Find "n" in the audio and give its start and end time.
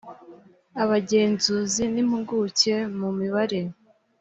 1.93-1.95